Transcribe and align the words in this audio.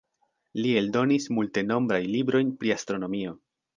Li 0.61 0.69
eldonis 0.79 1.29
multenombraj 1.39 1.99
librojn 2.17 2.51
pri 2.63 2.75
astronomio. 2.77 3.37